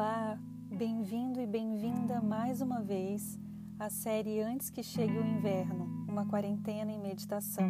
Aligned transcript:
Olá, 0.00 0.38
bem-vindo 0.70 1.40
e 1.40 1.46
bem-vinda 1.46 2.20
mais 2.20 2.60
uma 2.60 2.80
vez 2.80 3.36
à 3.80 3.90
série 3.90 4.40
Antes 4.40 4.70
que 4.70 4.80
Chegue 4.80 5.18
o 5.18 5.26
Inverno, 5.26 6.06
uma 6.08 6.24
quarentena 6.24 6.92
em 6.92 7.00
meditação. 7.00 7.68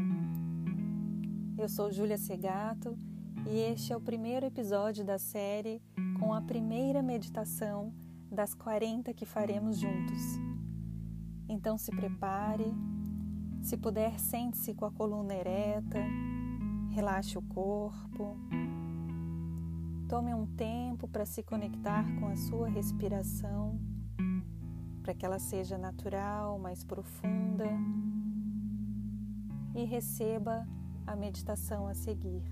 Eu 1.56 1.70
sou 1.70 1.91
Júlia 1.91 2.19
Segato 2.19 2.98
e 3.46 3.59
este 3.59 3.95
é 3.95 3.96
o 3.96 4.01
primeiro 4.02 4.45
episódio 4.45 5.06
da 5.06 5.19
série 5.19 5.80
com 6.20 6.34
a 6.34 6.43
primeira 6.43 7.02
meditação 7.02 7.95
das 8.30 8.52
40 8.52 9.15
que 9.15 9.24
faremos 9.24 9.79
juntos. 9.79 10.23
Então 11.48 11.79
se 11.79 11.91
prepare, 11.91 12.74
se 13.62 13.79
puder, 13.79 14.20
sente-se 14.20 14.74
com 14.74 14.84
a 14.84 14.92
coluna 14.92 15.33
ereta, 15.33 16.05
relaxe 16.91 17.38
o 17.38 17.42
corpo 17.42 18.37
Tome 20.09 20.33
um 20.33 20.47
tempo 20.47 21.07
para 21.07 21.27
se 21.27 21.43
conectar 21.43 22.03
com 22.19 22.29
a 22.29 22.37
sua 22.37 22.67
respiração, 22.67 23.79
para 25.03 25.12
que 25.12 25.27
ela 25.27 25.39
seja 25.39 25.77
natural, 25.77 26.59
mais 26.59 26.83
profunda, 26.83 27.67
e 29.75 29.84
receba 29.84 30.67
a 31.07 31.15
meditação 31.15 31.87
a 31.87 31.93
seguir. 31.93 32.43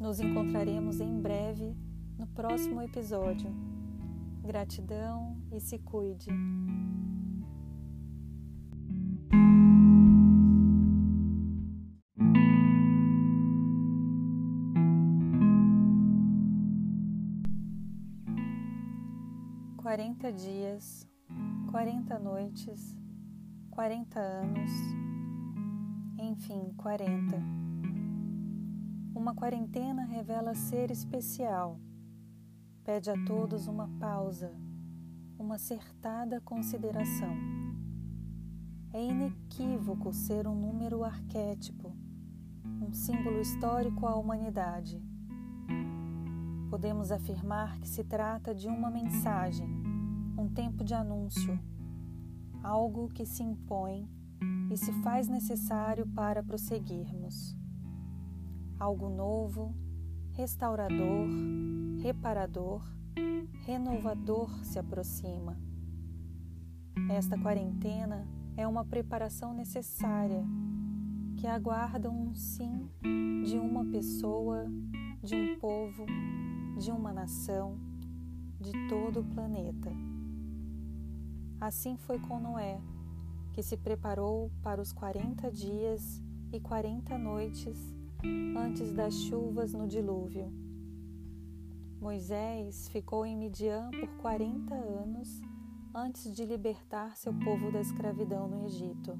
Nos 0.00 0.18
encontraremos 0.18 1.00
em 1.00 1.20
breve 1.20 1.76
no 2.18 2.26
próximo 2.26 2.82
episódio. 2.82 3.54
Gratidão 4.42 5.36
e 5.52 5.60
se 5.60 5.78
cuide. 5.78 6.28
40 19.88 20.30
dias, 20.34 21.08
40 21.70 22.18
noites, 22.18 22.94
40 23.70 24.20
anos, 24.20 24.70
enfim, 26.18 26.74
40. 26.76 27.38
Uma 29.14 29.34
quarentena 29.34 30.04
revela 30.04 30.54
ser 30.54 30.90
especial, 30.90 31.80
pede 32.84 33.10
a 33.10 33.14
todos 33.24 33.66
uma 33.66 33.88
pausa, 33.98 34.54
uma 35.38 35.54
acertada 35.54 36.38
consideração. 36.38 37.34
É 38.92 39.02
inequívoco 39.02 40.12
ser 40.12 40.46
um 40.46 40.54
número 40.54 41.02
arquétipo, 41.02 41.96
um 42.86 42.92
símbolo 42.92 43.40
histórico 43.40 44.06
à 44.06 44.14
humanidade 44.14 45.02
podemos 46.68 47.10
afirmar 47.10 47.78
que 47.80 47.88
se 47.88 48.04
trata 48.04 48.54
de 48.54 48.68
uma 48.68 48.90
mensagem, 48.90 49.77
um 50.38 50.48
tempo 50.48 50.84
de 50.84 50.94
anúncio, 50.94 51.58
algo 52.62 53.08
que 53.08 53.26
se 53.26 53.42
impõe 53.42 54.08
e 54.70 54.76
se 54.76 54.92
faz 55.02 55.26
necessário 55.26 56.06
para 56.06 56.44
prosseguirmos. 56.44 57.56
Algo 58.78 59.08
novo, 59.08 59.74
restaurador, 60.34 61.26
reparador, 62.00 62.82
renovador 63.66 64.64
se 64.64 64.78
aproxima. 64.78 65.58
Esta 67.10 67.36
quarentena 67.36 68.24
é 68.56 68.64
uma 68.66 68.84
preparação 68.84 69.52
necessária 69.52 70.44
que 71.36 71.48
aguarda 71.48 72.08
um 72.08 72.32
sim 72.34 72.88
de 73.44 73.58
uma 73.58 73.84
pessoa, 73.86 74.66
de 75.20 75.34
um 75.34 75.58
povo, 75.58 76.06
de 76.78 76.92
uma 76.92 77.12
nação, 77.12 77.76
de 78.60 78.70
todo 78.88 79.20
o 79.20 79.24
planeta. 79.24 79.90
Assim 81.60 81.96
foi 81.96 82.20
com 82.20 82.38
Noé, 82.38 82.80
que 83.52 83.62
se 83.62 83.76
preparou 83.76 84.50
para 84.62 84.80
os 84.80 84.92
40 84.92 85.50
dias 85.50 86.22
e 86.52 86.60
40 86.60 87.18
noites 87.18 87.76
antes 88.56 88.92
das 88.92 89.14
chuvas 89.14 89.72
no 89.72 89.88
dilúvio. 89.88 90.52
Moisés 92.00 92.88
ficou 92.90 93.26
em 93.26 93.36
Midian 93.36 93.90
por 93.90 94.08
40 94.18 94.72
anos 94.72 95.42
antes 95.92 96.32
de 96.32 96.44
libertar 96.44 97.16
seu 97.16 97.34
povo 97.34 97.72
da 97.72 97.80
escravidão 97.80 98.46
no 98.46 98.64
Egito. 98.64 99.18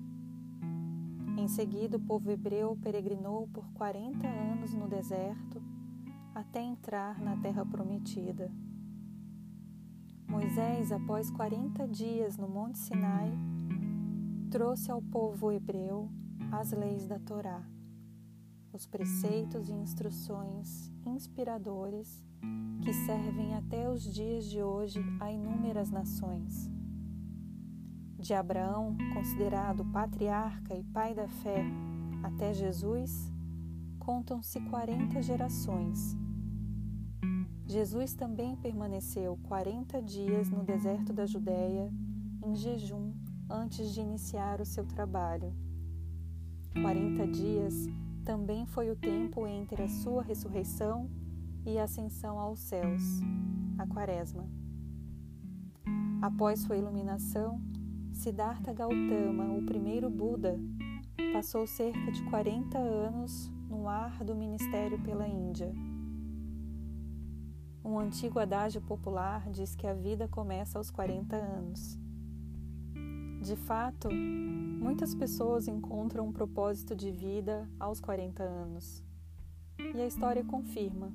Em 1.37 1.49
seguida, 1.49 1.97
o 1.97 2.00
povo 2.00 2.31
hebreu 2.31 2.78
peregrinou 2.81 3.49
por 3.49 3.69
40 3.72 4.26
anos 4.26 4.72
no 4.75 4.87
deserto 4.87 5.60
até 6.32 6.62
entrar 6.62 7.20
na 7.20 7.37
terra 7.37 7.66
prometida. 7.66 8.49
Moisés, 10.28 10.93
após 10.93 11.31
40 11.31 11.89
dias 11.89 12.37
no 12.37 12.47
Monte 12.47 12.77
Sinai, 12.77 13.33
trouxe 14.50 14.91
ao 14.91 15.00
povo 15.00 15.50
hebreu 15.50 16.11
as 16.53 16.71
leis 16.71 17.06
da 17.06 17.19
Torá, 17.19 17.66
os 18.71 18.87
preceitos 18.87 19.71
e 19.71 19.72
instruções 19.72 20.93
inspiradores 21.06 22.22
que 22.84 22.93
servem 22.93 23.55
até 23.55 23.88
os 23.88 24.03
dias 24.03 24.44
de 24.44 24.62
hoje 24.62 25.00
a 25.19 25.33
inúmeras 25.33 25.91
nações. 25.91 26.71
De 28.19 28.34
Abraão, 28.34 28.99
considerado 29.15 29.83
patriarca 29.87 30.75
e 30.75 30.84
pai 30.84 31.15
da 31.15 31.27
fé, 31.27 31.65
até 32.22 32.53
Jesus, 32.53 33.33
contam-se 33.99 34.61
40 34.61 35.22
gerações 35.22 36.15
Jesus 37.67 38.15
também 38.15 38.56
permaneceu 38.56 39.39
40 39.45 40.01
dias 40.03 40.49
no 40.49 40.65
deserto 40.65 41.12
da 41.12 41.27
Judéia, 41.27 41.93
em 42.45 42.55
jejum, 42.55 43.12
antes 43.51 43.93
de 43.93 44.01
iniciar 44.01 44.61
o 44.61 44.65
seu 44.65 44.87
trabalho. 44.87 45.53
40 46.81 47.27
dias 47.27 47.75
também 48.25 48.67
foi 48.67 48.91
o 48.91 48.97
tempo 48.97 49.47
entre 49.47 49.83
a 49.83 49.89
sua 49.89 50.23
ressurreição 50.23 51.11
e 51.67 51.79
a 51.79 51.84
ascensão 51.84 52.39
aos 52.39 52.61
céus, 52.61 53.03
a 53.79 53.87
Quaresma. 53.87 54.47
Após 56.21 56.61
sua 56.61 56.77
iluminação, 56.77 57.61
Siddhartha 58.12 58.73
Gautama, 58.73 59.53
o 59.56 59.65
primeiro 59.65 60.11
Buda, 60.11 60.59
passou 61.33 61.67
cerca 61.67 62.11
de 62.11 62.23
40 62.25 62.77
anos 62.79 63.50
no 63.69 63.89
ar 63.89 64.25
do 64.25 64.35
ministério 64.35 64.99
pela 65.03 65.29
Índia. 65.29 65.73
Um 67.88 67.99
antigo 67.99 68.38
adágio 68.38 68.82
popular 68.82 69.49
diz 69.49 69.75
que 69.75 69.87
a 69.87 69.94
vida 69.94 70.28
começa 70.28 70.76
aos 70.76 70.91
40 70.91 71.34
anos. 71.34 71.99
De 73.41 73.56
fato, 73.56 74.10
muitas 74.12 75.15
pessoas 75.15 75.66
encontram 75.66 76.26
um 76.26 76.32
propósito 76.32 76.94
de 76.94 77.10
vida 77.10 77.66
aos 77.81 77.99
40 77.99 78.43
anos. 78.43 79.03
E 79.78 80.03
a 80.03 80.06
história 80.06 80.44
confirma, 80.44 81.10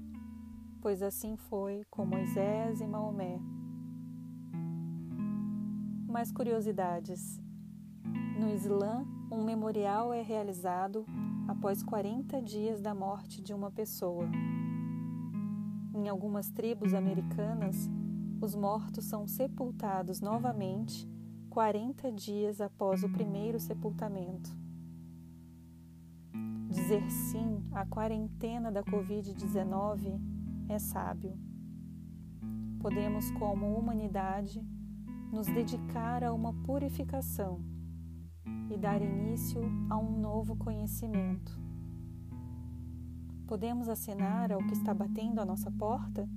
pois 0.82 1.04
assim 1.04 1.38
foi 1.38 1.86
com 1.92 2.08
Moisés 2.08 2.82
e 2.82 2.88
Maomé. 2.88 3.40
Mais 6.10 6.32
curiosidades. 6.32 7.40
No 8.36 8.50
Islã, 8.50 9.06
um 9.32 9.44
memorial 9.44 10.12
é 10.12 10.24
realizado 10.24 11.06
após 11.48 11.84
40 11.84 12.42
dias 12.42 12.82
da 12.82 12.96
morte 12.96 13.44
de 13.44 13.54
uma 13.54 13.70
pessoa. 13.70 14.28
Em 15.94 16.10
algumas 16.10 16.50
tribos 16.50 16.94
americanas, 16.96 17.88
os 18.42 18.56
mortos 18.56 19.06
são 19.06 19.28
sepultados 19.28 20.20
novamente 20.20 21.08
40 21.52 22.12
dias 22.12 22.60
após 22.60 23.04
o 23.04 23.10
primeiro 23.10 23.60
sepultamento. 23.60 24.50
Dizer 26.68 27.08
sim 27.12 27.64
à 27.72 27.86
quarentena 27.86 28.72
da 28.72 28.84
Covid-19 28.84 30.20
é 30.68 30.80
sábio. 30.80 31.38
Podemos, 32.80 33.30
como 33.32 33.78
humanidade, 33.78 34.66
nos 35.32 35.46
dedicar 35.46 36.24
a 36.24 36.34
uma 36.34 36.54
purificação 36.64 37.64
e 38.72 38.78
dar 38.78 39.00
início 39.00 39.62
a 39.92 39.98
um 39.98 40.20
novo 40.20 40.56
conhecimento 40.56 41.63
Podemos 43.48 43.90
acenar 43.90 44.52
ao 44.52 44.64
que 44.66 44.74
está 44.74 44.94
batendo 44.94 45.40
à 45.40 45.46
nossa 45.46 45.70
porta? 45.70 46.28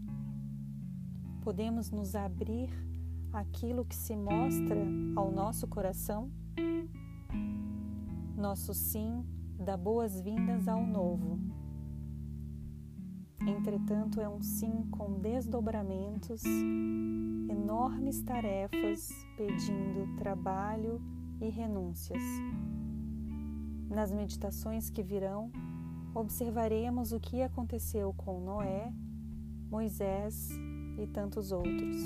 Podemos 1.40 1.90
nos 1.90 2.16
abrir 2.16 2.68
àquilo 3.32 3.84
que 3.84 3.94
se 3.94 4.16
mostra 4.16 4.84
ao 5.14 5.30
nosso 5.30 5.68
coração? 5.68 6.30
Nosso 8.36 8.74
sim 8.74 9.24
dá 9.58 9.76
boas-vindas 9.76 10.66
ao 10.66 10.84
novo. 10.84 11.38
Entretanto, 13.46 14.20
é 14.20 14.28
um 14.28 14.42
sim 14.42 14.84
com 14.90 15.20
desdobramentos, 15.20 16.42
enormes 17.48 18.20
tarefas 18.22 19.08
pedindo 19.36 20.16
trabalho 20.16 21.00
e 21.40 21.48
renúncias. 21.48 22.22
Nas 23.88 24.12
meditações 24.12 24.90
que 24.90 25.02
virão, 25.02 25.52
observaremos 26.18 27.12
o 27.12 27.20
que 27.20 27.42
aconteceu 27.42 28.12
com 28.14 28.40
Noé, 28.40 28.90
Moisés, 29.70 30.48
e 30.98 31.06
tantos 31.06 31.52
outros. 31.52 31.96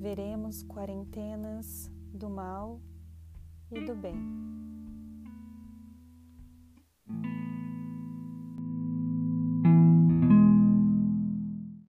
Veremos 0.00 0.64
quarentenas 0.64 1.88
do 2.12 2.28
mal 2.28 2.80
e 3.70 3.80
do 3.80 3.94
bem. 3.94 4.16